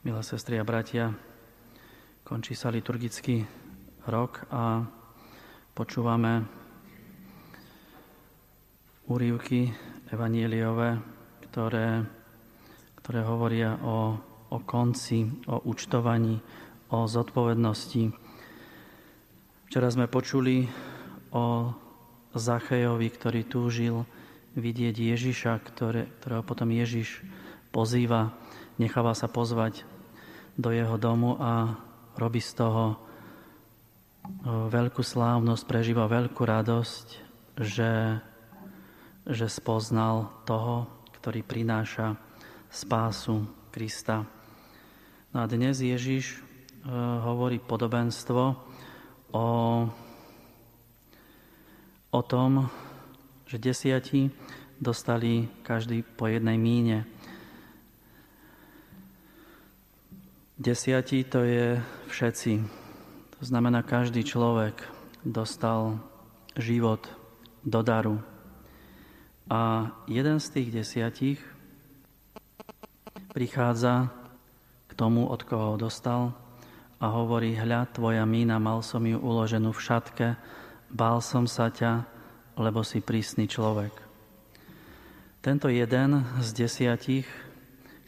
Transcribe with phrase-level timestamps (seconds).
[0.00, 1.12] Milé sestry a bratia,
[2.24, 3.44] končí sa liturgický
[4.08, 4.80] rok a
[5.76, 6.40] počúvame
[9.12, 9.68] úrivky
[10.08, 10.96] evanieliové,
[11.44, 12.00] ktoré,
[13.04, 14.16] ktoré hovoria o,
[14.48, 16.40] o konci, o účtovaní,
[16.96, 18.08] o zodpovednosti.
[19.68, 20.64] Včera sme počuli
[21.36, 21.76] o
[22.32, 24.08] Zachejovi, ktorý túžil
[24.56, 27.20] vidieť Ježiša, ktoré, ktorého potom Ježiš
[27.68, 28.32] pozýva,
[28.80, 29.84] necháva sa pozvať
[30.56, 31.76] do jeho domu a
[32.16, 32.96] robí z toho
[34.72, 37.06] veľkú slávnosť, prežíva veľkú radosť,
[37.60, 38.24] že,
[39.28, 40.88] že spoznal toho,
[41.20, 42.16] ktorý prináša
[42.72, 44.24] spásu Krista.
[45.36, 46.40] No a dnes Ježiš
[47.20, 48.42] hovorí podobenstvo
[49.36, 49.46] o,
[52.08, 52.72] o tom,
[53.44, 54.32] že desiatí
[54.80, 57.04] dostali každý po jednej míne.
[60.60, 61.80] Desiatí to je
[62.12, 62.52] všetci.
[63.40, 64.76] To znamená, každý človek
[65.24, 65.96] dostal
[66.52, 67.00] život
[67.64, 68.20] do daru.
[69.48, 71.40] A jeden z tých desiatich
[73.32, 74.12] prichádza
[74.84, 76.36] k tomu, od koho ho dostal
[77.00, 80.28] a hovorí, hľa, tvoja mína, mal som ju uloženú v šatke,
[80.92, 82.04] bál som sa ťa,
[82.60, 83.96] lebo si prísny človek.
[85.40, 87.24] Tento jeden z desiatich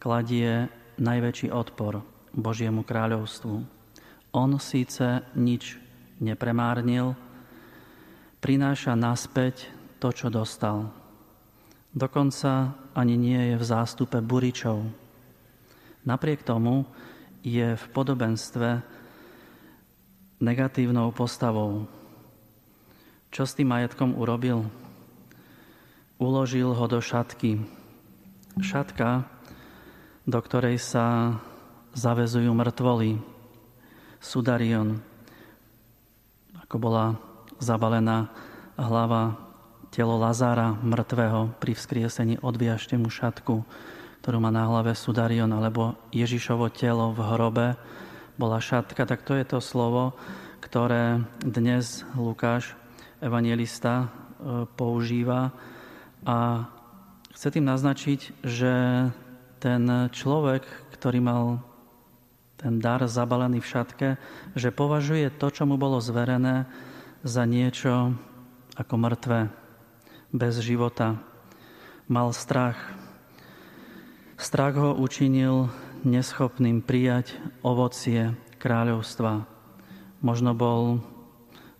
[0.00, 3.66] kladie najväčší odpor Božiemu kráľovstvu.
[4.30, 5.74] On síce nič
[6.22, 7.18] nepremárnil,
[8.38, 9.66] prináša naspäť
[9.98, 10.94] to, čo dostal.
[11.90, 14.86] Dokonca ani nie je v zástupe buričov.
[16.06, 16.86] Napriek tomu
[17.42, 18.86] je v podobenstve
[20.38, 21.90] negatívnou postavou.
[23.34, 24.70] Čo s tým majetkom urobil?
[26.22, 27.58] Uložil ho do šatky.
[28.62, 29.26] Šatka,
[30.22, 31.38] do ktorej sa
[31.98, 33.18] zavezujú mŕtvoly,
[34.22, 35.02] sudarion,
[36.62, 37.18] ako bola
[37.58, 38.30] zabalená
[38.78, 39.34] hlava
[39.90, 43.66] telo Lazára mŕtvého pri vzkriesení odviažte mu šatku,
[44.22, 47.66] ktorú má na hlave sudarion, alebo Ježišovo telo v hrobe
[48.38, 50.14] bola šatka, tak to je to slovo,
[50.62, 52.78] ktoré dnes Lukáš,
[53.18, 54.06] evangelista, e,
[54.78, 55.50] používa.
[56.22, 56.68] A
[57.34, 58.74] chce tým naznačiť, že
[59.58, 59.82] ten
[60.14, 60.62] človek,
[60.94, 61.42] ktorý mal
[62.58, 64.08] ten dar zabalený v šatke,
[64.58, 66.66] že považuje to, čo mu bolo zverené,
[67.22, 68.14] za niečo
[68.74, 69.50] ako mŕtve,
[70.34, 71.18] bez života.
[72.10, 72.78] Mal strach.
[74.38, 75.70] Strach ho učinil
[76.06, 79.46] neschopným prijať ovocie kráľovstva.
[80.22, 81.02] Možno bol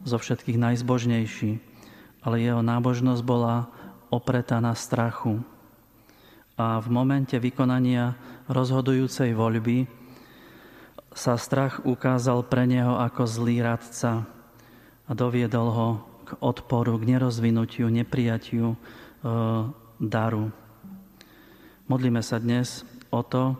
[0.02, 1.58] zo všetkých najzbožnejší,
[2.22, 3.70] ale jeho nábožnosť bola
[4.10, 5.42] opretá na strachu.
[6.58, 8.18] A v momente vykonania
[8.50, 9.86] rozhodujúcej voľby
[11.18, 14.22] sa strach ukázal pre neho ako zlý radca
[15.02, 15.88] a doviedol ho
[16.22, 18.78] k odporu, k nerozvinutiu, neprijatiu e,
[19.98, 20.54] daru.
[21.90, 23.58] Modlíme sa dnes o to,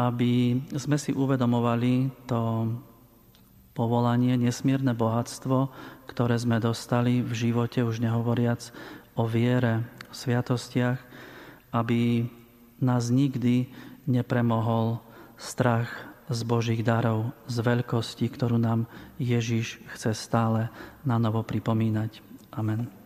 [0.00, 2.72] aby sme si uvedomovali to
[3.76, 5.68] povolanie, nesmierne bohatstvo,
[6.08, 8.72] ktoré sme dostali v živote, už nehovoriac
[9.12, 11.04] o viere, o sviatostiach,
[11.76, 12.32] aby
[12.80, 13.68] nás nikdy
[14.08, 15.04] nepremohol
[15.36, 18.88] strach z Božích darov, z veľkosti, ktorú nám
[19.20, 20.72] Ježiš chce stále
[21.04, 22.24] na novo pripomínať.
[22.56, 23.03] Amen.